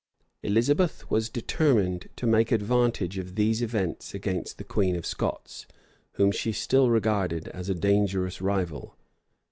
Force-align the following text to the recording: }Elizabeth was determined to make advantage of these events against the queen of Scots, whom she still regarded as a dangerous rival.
}Elizabeth 0.41 1.11
was 1.11 1.29
determined 1.29 2.09
to 2.15 2.25
make 2.25 2.51
advantage 2.51 3.19
of 3.19 3.35
these 3.35 3.61
events 3.61 4.15
against 4.15 4.57
the 4.57 4.63
queen 4.63 4.95
of 4.95 5.05
Scots, 5.05 5.67
whom 6.13 6.31
she 6.31 6.51
still 6.51 6.89
regarded 6.89 7.47
as 7.49 7.69
a 7.69 7.75
dangerous 7.75 8.41
rival. 8.41 8.97